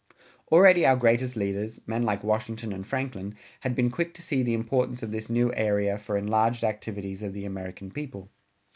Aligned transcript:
Already 0.51 0.83
our 0.83 0.95
greatest 0.95 1.35
leaders, 1.35 1.79
men 1.87 2.01
like 2.01 2.23
Washington 2.23 2.73
and 2.73 2.87
Franklin, 2.87 3.35
had 3.59 3.75
been 3.75 3.91
quick 3.91 4.15
to 4.15 4.23
see 4.23 4.41
the 4.41 4.55
importance 4.55 5.03
of 5.03 5.11
this 5.11 5.29
new 5.29 5.53
area 5.53 5.99
for 5.99 6.17
enlarged 6.17 6.63
activities 6.63 7.21
of 7.21 7.33
the 7.33 7.45
American 7.45 7.91
people. 7.91 8.31